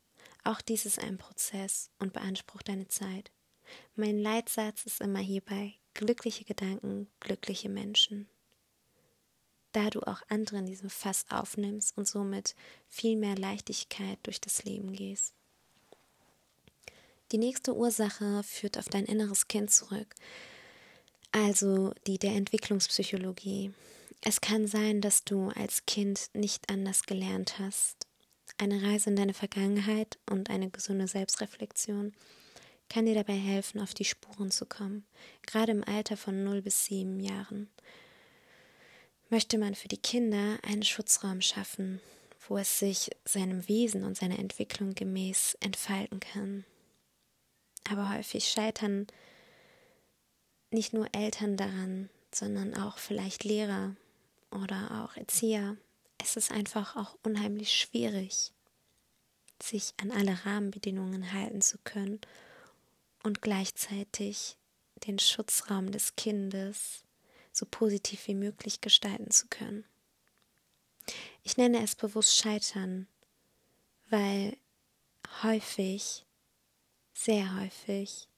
Auch 0.44 0.60
dies 0.60 0.86
ist 0.86 1.00
ein 1.00 1.18
Prozess 1.18 1.90
und 1.98 2.12
beansprucht 2.12 2.70
eine 2.70 2.86
Zeit. 2.86 3.32
Mein 3.94 4.18
Leitsatz 4.18 4.86
ist 4.86 5.00
immer 5.00 5.20
hierbei 5.20 5.74
glückliche 5.96 6.44
Gedanken, 6.44 7.08
glückliche 7.20 7.68
Menschen. 7.68 8.28
Da 9.72 9.90
du 9.90 10.00
auch 10.00 10.22
andere 10.28 10.58
in 10.58 10.66
diesem 10.66 10.90
Fass 10.90 11.26
aufnimmst 11.30 11.96
und 11.96 12.06
somit 12.06 12.54
viel 12.88 13.16
mehr 13.16 13.36
Leichtigkeit 13.36 14.18
durch 14.22 14.40
das 14.40 14.64
Leben 14.64 14.92
gehst. 14.92 15.34
Die 17.32 17.38
nächste 17.38 17.74
Ursache 17.74 18.42
führt 18.42 18.78
auf 18.78 18.88
dein 18.88 19.04
inneres 19.04 19.48
Kind 19.48 19.70
zurück, 19.70 20.14
also 21.32 21.92
die 22.06 22.18
der 22.18 22.32
Entwicklungspsychologie. 22.32 23.72
Es 24.20 24.40
kann 24.40 24.66
sein, 24.66 25.00
dass 25.00 25.24
du 25.24 25.48
als 25.48 25.84
Kind 25.86 26.30
nicht 26.34 26.70
anders 26.70 27.02
gelernt 27.02 27.58
hast. 27.58 28.06
Eine 28.58 28.82
Reise 28.82 29.10
in 29.10 29.16
deine 29.16 29.34
Vergangenheit 29.34 30.18
und 30.30 30.50
eine 30.50 30.70
gesunde 30.70 31.08
Selbstreflexion 31.08 32.14
kann 32.88 33.06
dir 33.06 33.14
dabei 33.14 33.34
helfen, 33.34 33.80
auf 33.80 33.94
die 33.94 34.04
Spuren 34.04 34.50
zu 34.50 34.66
kommen, 34.66 35.04
gerade 35.46 35.72
im 35.72 35.84
Alter 35.84 36.16
von 36.16 36.44
0 36.44 36.62
bis 36.62 36.86
7 36.86 37.20
Jahren. 37.20 37.68
Möchte 39.28 39.58
man 39.58 39.74
für 39.74 39.88
die 39.88 39.96
Kinder 39.96 40.58
einen 40.62 40.84
Schutzraum 40.84 41.40
schaffen, 41.40 42.00
wo 42.48 42.56
es 42.58 42.78
sich 42.78 43.10
seinem 43.24 43.66
Wesen 43.68 44.04
und 44.04 44.16
seiner 44.16 44.38
Entwicklung 44.38 44.94
gemäß 44.94 45.56
entfalten 45.60 46.20
kann. 46.20 46.64
Aber 47.90 48.14
häufig 48.14 48.48
scheitern 48.48 49.06
nicht 50.70 50.92
nur 50.92 51.08
Eltern 51.12 51.56
daran, 51.56 52.10
sondern 52.32 52.74
auch 52.74 52.98
vielleicht 52.98 53.44
Lehrer 53.44 53.96
oder 54.50 55.02
auch 55.04 55.16
Erzieher, 55.16 55.76
es 56.22 56.36
ist 56.36 56.50
einfach 56.50 56.96
auch 56.96 57.16
unheimlich 57.22 57.74
schwierig, 57.74 58.52
sich 59.62 59.94
an 60.00 60.10
alle 60.10 60.44
Rahmenbedingungen 60.44 61.32
halten 61.32 61.60
zu 61.60 61.78
können 61.78 62.20
und 63.26 63.42
gleichzeitig 63.42 64.56
den 65.06 65.18
Schutzraum 65.18 65.90
des 65.90 66.14
Kindes 66.14 67.04
so 67.52 67.66
positiv 67.68 68.28
wie 68.28 68.36
möglich 68.36 68.80
gestalten 68.80 69.32
zu 69.32 69.48
können. 69.48 69.84
Ich 71.42 71.56
nenne 71.56 71.82
es 71.82 71.96
bewusst 71.96 72.36
Scheitern, 72.36 73.08
weil 74.10 74.56
häufig, 75.42 76.24
sehr 77.14 77.60
häufig, 77.60 78.28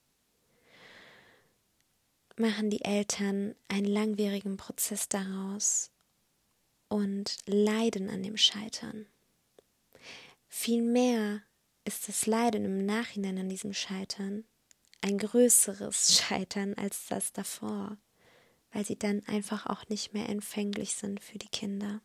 machen 2.37 2.71
die 2.71 2.83
Eltern 2.83 3.55
einen 3.69 3.87
langwierigen 3.87 4.57
Prozess 4.57 5.09
daraus, 5.11 5.91
und 6.89 7.37
leiden 7.45 8.09
an 8.09 8.23
dem 8.23 8.39
Scheitern. 8.39 9.05
Vielmehr 10.49 11.43
ist 11.85 12.09
das 12.09 12.25
Leiden 12.25 12.65
im 12.65 12.87
Nachhinein 12.87 13.37
an 13.37 13.51
diesem 13.51 13.75
Scheitern 13.75 14.48
ein 15.01 15.19
größeres 15.19 16.19
Scheitern 16.19 16.75
als 16.75 17.07
das 17.07 17.33
davor, 17.33 17.97
weil 18.73 18.85
sie 18.85 18.99
dann 18.99 19.23
einfach 19.27 19.67
auch 19.67 19.89
nicht 19.89 20.13
mehr 20.15 20.29
empfänglich 20.29 20.95
sind 20.95 21.23
für 21.23 21.39
die 21.39 21.49
Kinder. 21.49 22.01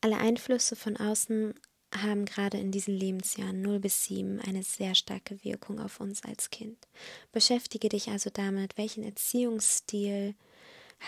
Alle 0.00 0.18
Einflüsse 0.18 0.76
von 0.76 0.96
außen 0.96 1.54
haben 2.02 2.24
gerade 2.24 2.58
in 2.58 2.72
diesen 2.72 2.94
Lebensjahren 2.94 3.62
0 3.62 3.80
bis 3.80 4.04
7 4.04 4.40
eine 4.40 4.62
sehr 4.62 4.94
starke 4.94 5.42
Wirkung 5.44 5.80
auf 5.80 6.00
uns 6.00 6.24
als 6.24 6.50
Kind. 6.50 6.76
Beschäftige 7.32 7.88
dich 7.88 8.08
also 8.08 8.30
damit, 8.30 8.76
welchen 8.76 9.04
Erziehungsstil 9.04 10.34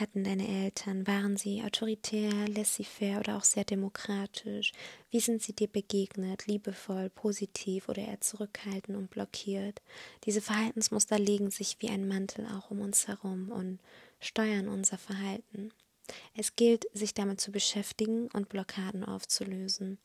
hatten 0.01 0.25
deine 0.25 0.47
Eltern? 0.47 1.07
Waren 1.07 1.37
sie 1.37 1.63
autoritär, 1.63 2.31
laissez-faire 2.49 3.21
oder 3.21 3.37
auch 3.37 3.45
sehr 3.45 3.65
demokratisch? 3.65 4.73
Wie 5.11 5.21
sind 5.21 5.43
sie 5.43 5.53
dir 5.53 5.69
begegnet? 5.69 6.47
Liebevoll, 6.47 7.11
positiv 7.11 7.89
oder 7.89 8.03
eher 8.03 8.21
zurückhaltend 8.21 8.97
und 8.97 9.11
blockiert? 9.11 9.81
Diese 10.25 10.41
Verhaltensmuster 10.41 11.19
legen 11.19 11.51
sich 11.51 11.77
wie 11.81 11.89
ein 11.89 12.09
Mantel 12.09 12.47
auch 12.47 12.71
um 12.71 12.81
uns 12.81 13.09
herum 13.09 13.51
und 13.51 13.81
steuern 14.21 14.69
unser 14.69 14.99
Verhalten. 14.99 15.71
Es 16.35 16.57
gilt, 16.57 16.87
sich 16.95 17.15
damit 17.15 17.41
zu 17.41 17.51
beschäftigen 17.51 18.29
und 18.29 18.49
Blockaden 18.49 19.05
aufzulösen. 19.05 19.99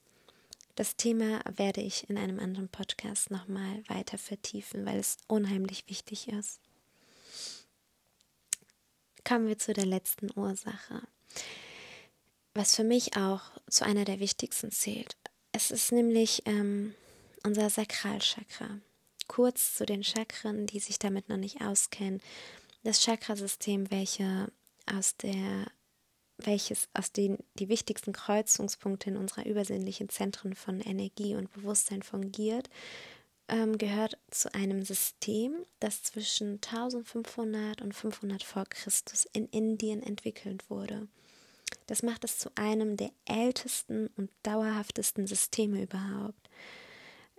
Das 0.75 0.95
Thema 0.95 1.41
werde 1.55 1.81
ich 1.81 2.09
in 2.09 2.17
einem 2.17 2.39
anderen 2.39 2.69
Podcast 2.69 3.29
nochmal 3.29 3.83
weiter 3.87 4.17
vertiefen, 4.17 4.85
weil 4.85 4.99
es 4.99 5.17
unheimlich 5.27 5.83
wichtig 5.87 6.29
ist. 6.29 6.59
Kommen 9.23 9.47
wir 9.47 9.57
zu 9.57 9.73
der 9.73 9.85
letzten 9.85 10.29
Ursache, 10.35 11.01
was 12.53 12.75
für 12.75 12.83
mich 12.83 13.15
auch 13.17 13.41
zu 13.69 13.85
einer 13.85 14.05
der 14.05 14.19
wichtigsten 14.19 14.71
zählt. 14.71 15.15
Es 15.51 15.71
ist 15.71 15.91
nämlich 15.91 16.43
ähm, 16.45 16.95
unser 17.43 17.69
Sakralchakra. 17.69 18.79
Kurz 19.27 19.75
zu 19.75 19.85
den 19.85 20.03
Chakren, 20.03 20.65
die 20.67 20.79
sich 20.79 20.99
damit 20.99 21.29
noch 21.29 21.37
nicht 21.37 21.61
auskennen. 21.61 22.21
Das 22.83 23.03
Chakrasystem, 23.03 23.91
welche 23.91 24.51
aus 24.85 25.15
der 25.17 25.67
welches 26.45 26.89
aus 26.93 27.11
den 27.11 27.37
die 27.59 27.69
wichtigsten 27.69 28.13
Kreuzungspunkte 28.13 29.11
in 29.11 29.17
unserer 29.17 29.45
übersinnlichen 29.45 30.09
Zentren 30.09 30.55
von 30.55 30.81
Energie 30.81 31.35
und 31.35 31.51
Bewusstsein 31.51 32.01
fungiert, 32.01 32.69
ähm, 33.51 33.77
gehört 33.77 34.17
zu 34.31 34.53
einem 34.55 34.83
System, 34.83 35.53
das 35.79 36.01
zwischen 36.01 36.53
1500 36.53 37.81
und 37.81 37.93
500 37.93 38.41
vor 38.43 38.65
Christus 38.65 39.27
in 39.33 39.47
Indien 39.49 40.01
entwickelt 40.01 40.69
wurde. 40.69 41.07
Das 41.87 42.01
macht 42.01 42.23
es 42.23 42.39
zu 42.39 42.49
einem 42.55 42.97
der 42.97 43.11
ältesten 43.25 44.07
und 44.15 44.31
dauerhaftesten 44.43 45.27
Systeme 45.27 45.83
überhaupt. 45.83 46.49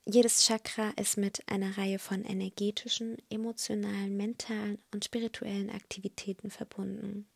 Jedes 0.05 0.47
Chakra 0.47 0.91
ist 1.01 1.17
mit 1.17 1.49
einer 1.49 1.79
Reihe 1.79 1.99
von 1.99 2.25
energetischen, 2.25 3.17
emotionalen, 3.31 4.17
mentalen 4.17 4.79
und 4.93 5.05
spirituellen 5.05 5.71
Aktivitäten 5.71 6.51
verbunden. 6.51 7.27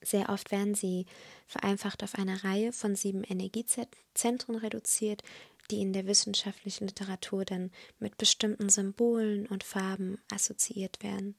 Sehr 0.00 0.28
oft 0.28 0.52
werden 0.52 0.74
sie 0.74 1.06
vereinfacht 1.46 2.04
auf 2.04 2.14
eine 2.14 2.44
Reihe 2.44 2.72
von 2.72 2.94
sieben 2.94 3.24
Energiezentren 3.24 4.56
reduziert, 4.56 5.22
die 5.70 5.80
in 5.80 5.92
der 5.92 6.06
wissenschaftlichen 6.06 6.86
Literatur 6.86 7.44
dann 7.44 7.70
mit 7.98 8.16
bestimmten 8.18 8.68
Symbolen 8.68 9.46
und 9.46 9.64
Farben 9.64 10.18
assoziiert 10.32 11.02
werden. 11.02 11.34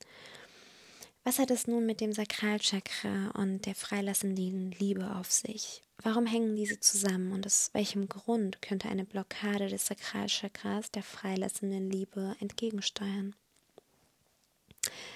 Was 1.24 1.40
hat 1.40 1.50
es 1.50 1.68
nun 1.68 1.86
mit 1.86 2.02
dem 2.02 2.14
Sakralchakra 2.14 3.32
und 3.32 3.66
der 3.66 3.76
freilassenden 3.76 4.72
Liebe 4.72 5.16
auf 5.16 5.32
sich? 5.32 5.82
Warum 6.04 6.26
hängen 6.26 6.56
diese 6.56 6.80
zusammen 6.80 7.32
und 7.32 7.46
aus 7.46 7.72
welchem 7.74 8.08
Grund 8.08 8.62
könnte 8.62 8.90
eine 8.90 9.06
Blockade 9.06 9.68
des 9.68 9.88
Sakralchakras 9.88 10.92
der 10.92 11.04
freilassenden 11.04 11.90
Liebe 11.90 12.36
entgegensteuern? 12.40 13.36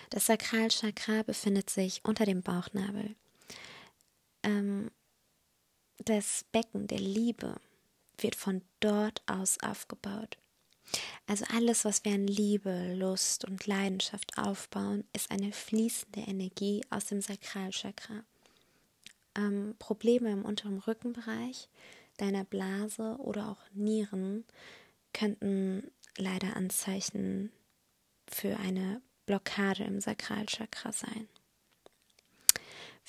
Das 0.09 0.25
Sakralchakra 0.25 1.21
befindet 1.23 1.69
sich 1.69 2.01
unter 2.03 2.25
dem 2.25 2.41
Bauchnabel 2.41 3.15
ähm, 4.43 4.91
das 6.05 6.45
Becken 6.51 6.87
der 6.87 6.99
Liebe 6.99 7.59
wird 8.23 8.35
von 8.35 8.61
dort 8.79 9.21
aus 9.27 9.57
aufgebaut. 9.61 10.37
Also 11.27 11.45
alles, 11.53 11.85
was 11.85 12.03
wir 12.03 12.13
an 12.13 12.27
Liebe, 12.27 12.95
Lust 12.95 13.45
und 13.45 13.67
Leidenschaft 13.67 14.37
aufbauen, 14.37 15.03
ist 15.13 15.29
eine 15.29 15.51
fließende 15.51 16.21
Energie 16.21 16.83
aus 16.89 17.05
dem 17.05 17.21
Sakralchakra. 17.21 18.23
Ähm, 19.35 19.75
Probleme 19.77 20.31
im 20.31 20.43
unteren 20.43 20.79
Rückenbereich, 20.79 21.69
deiner 22.17 22.43
Blase 22.43 23.17
oder 23.19 23.49
auch 23.49 23.61
Nieren 23.73 24.45
könnten 25.13 25.91
leider 26.17 26.55
Anzeichen 26.55 27.51
für 28.27 28.57
eine 28.57 29.01
Blockade 29.25 29.83
im 29.83 30.01
Sakralchakra 30.01 30.91
sein. 30.91 31.27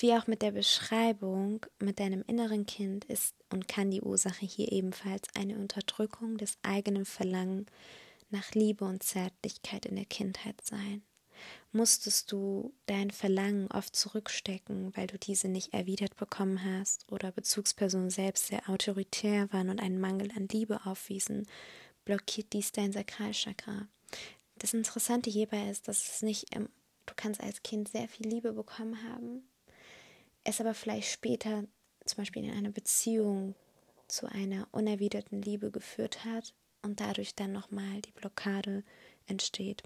Wie 0.01 0.15
auch 0.15 0.27
mit 0.27 0.41
der 0.41 0.53
Beschreibung 0.53 1.67
mit 1.79 2.01
deinem 2.01 2.25
inneren 2.27 2.65
Kind 2.65 3.05
ist 3.05 3.35
und 3.51 3.69
kann 3.69 3.91
die 3.91 4.01
Ursache 4.01 4.47
hier 4.47 4.73
ebenfalls 4.73 5.29
eine 5.35 5.59
Unterdrückung 5.59 6.39
des 6.39 6.57
eigenen 6.63 7.05
Verlangen 7.05 7.67
nach 8.31 8.53
Liebe 8.53 8.87
und 8.87 9.03
Zärtlichkeit 9.03 9.85
in 9.85 9.97
der 9.97 10.07
Kindheit 10.07 10.57
sein. 10.65 11.03
Musstest 11.73 12.33
du 12.33 12.73
dein 12.87 13.11
Verlangen 13.11 13.71
oft 13.71 13.95
zurückstecken, 13.95 14.97
weil 14.97 15.07
du 15.07 15.19
diese 15.19 15.49
nicht 15.49 15.75
erwidert 15.75 16.17
bekommen 16.17 16.65
hast 16.65 17.05
oder 17.13 17.31
Bezugspersonen 17.31 18.09
selbst 18.09 18.47
sehr 18.47 18.71
autoritär 18.71 19.53
waren 19.53 19.69
und 19.69 19.81
einen 19.83 20.01
Mangel 20.01 20.31
an 20.35 20.49
Liebe 20.49 20.81
aufwiesen, 20.87 21.47
blockiert 22.07 22.55
dies 22.55 22.73
dein 22.73 22.93
Sakralchakra. 22.93 23.87
Das 24.57 24.73
Interessante 24.73 25.29
hierbei 25.29 25.69
ist, 25.69 25.89
dass 25.89 26.09
es 26.09 26.23
nicht, 26.23 26.55
im, 26.55 26.71
du 27.05 27.13
kannst 27.17 27.43
als 27.43 27.63
Kind 27.63 27.91
sehr 27.91 28.09
viel 28.09 28.27
Liebe 28.27 28.55
bekommen 28.55 29.03
haben, 29.07 29.43
es 30.45 30.61
aber 30.61 30.75
vielleicht 30.75 31.11
später 31.11 31.65
zum 32.05 32.17
Beispiel 32.17 32.45
in 32.45 32.53
einer 32.53 32.71
Beziehung 32.71 33.55
zu 34.09 34.27
einer 34.27 34.69
unerwiderten 34.73 35.43
Liebe 35.43 35.71
geführt 35.71 36.25
hat 36.25 36.55
und 36.83 37.01
dadurch 37.01 37.35
dann 37.35 37.53
nochmal 37.53 38.01
die 38.03 38.13
Blockade 38.13 38.85
entsteht. 39.27 39.83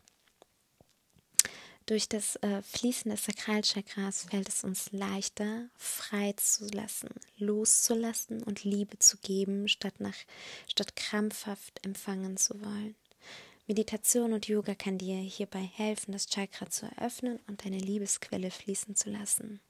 Durch 1.86 2.08
das 2.08 2.36
äh, 2.36 2.62
Fließen 2.62 3.10
des 3.10 3.24
Sakralchakras 3.24 4.22
fällt 4.30 4.48
es 4.48 4.64
uns 4.64 4.90
leichter, 4.92 5.68
frei 5.76 6.32
zu 6.32 6.66
lassen, 6.68 7.10
loszulassen 7.36 8.42
und 8.42 8.64
Liebe 8.64 8.98
zu 8.98 9.18
geben, 9.18 9.68
statt, 9.68 10.00
nach, 10.00 10.16
statt 10.66 10.96
krampfhaft 10.96 11.84
empfangen 11.84 12.38
zu 12.38 12.58
wollen. 12.62 12.94
Meditation 13.66 14.32
und 14.32 14.48
Yoga 14.48 14.74
kann 14.74 14.96
dir 14.96 15.16
hierbei 15.16 15.62
helfen, 15.74 16.12
das 16.12 16.26
Chakra 16.26 16.70
zu 16.70 16.86
eröffnen 16.86 17.38
und 17.48 17.66
deine 17.66 17.78
Liebesquelle 17.78 18.50
fließen 18.50 18.96
zu 18.96 19.10
lassen. 19.10 19.60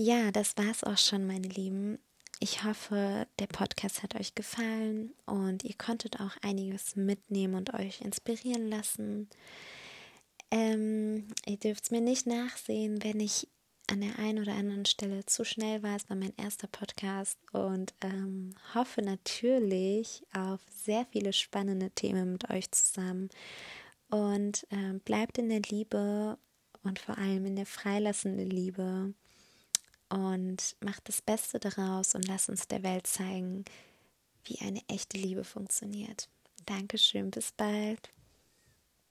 Ja, 0.00 0.30
das 0.30 0.56
war's 0.56 0.84
auch 0.84 0.96
schon, 0.96 1.26
meine 1.26 1.48
Lieben. 1.48 1.98
Ich 2.38 2.62
hoffe, 2.62 3.26
der 3.40 3.48
Podcast 3.48 4.04
hat 4.04 4.14
euch 4.14 4.36
gefallen 4.36 5.12
und 5.26 5.64
ihr 5.64 5.74
konntet 5.76 6.20
auch 6.20 6.36
einiges 6.40 6.94
mitnehmen 6.94 7.56
und 7.56 7.74
euch 7.74 8.00
inspirieren 8.00 8.68
lassen. 8.68 9.28
Ähm, 10.52 11.26
ihr 11.46 11.56
dürft 11.56 11.90
mir 11.90 12.00
nicht 12.00 12.28
nachsehen, 12.28 13.02
wenn 13.02 13.18
ich 13.18 13.48
an 13.88 14.00
der 14.00 14.20
einen 14.20 14.38
oder 14.38 14.52
anderen 14.52 14.84
Stelle 14.84 15.26
zu 15.26 15.44
schnell 15.44 15.82
war. 15.82 15.96
Es 15.96 16.08
war 16.08 16.16
mein 16.16 16.36
erster 16.36 16.68
Podcast 16.68 17.36
und 17.50 17.92
ähm, 18.00 18.54
hoffe 18.76 19.02
natürlich 19.02 20.22
auf 20.32 20.60
sehr 20.70 21.06
viele 21.06 21.32
spannende 21.32 21.90
Themen 21.90 22.30
mit 22.30 22.48
euch 22.50 22.70
zusammen. 22.70 23.30
Und 24.10 24.64
ähm, 24.70 25.00
bleibt 25.00 25.38
in 25.38 25.48
der 25.48 25.62
Liebe 25.62 26.38
und 26.84 27.00
vor 27.00 27.18
allem 27.18 27.46
in 27.46 27.56
der 27.56 27.66
freilassenden 27.66 28.48
Liebe 28.48 29.12
und 30.08 30.76
macht 30.80 31.08
das 31.08 31.22
Beste 31.22 31.58
daraus 31.58 32.14
und 32.14 32.26
lasst 32.26 32.48
uns 32.48 32.68
der 32.68 32.82
Welt 32.82 33.06
zeigen, 33.06 33.64
wie 34.44 34.58
eine 34.60 34.80
echte 34.88 35.18
Liebe 35.18 35.44
funktioniert. 35.44 36.28
Dankeschön, 36.66 37.30
bis 37.30 37.52
bald. 37.52 38.10